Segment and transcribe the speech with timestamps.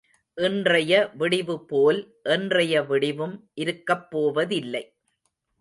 [0.37, 1.99] இன்றைய விடிவு போல்
[2.29, 4.83] என்றைய விடிவும் இருக்கப் போவதில்லை.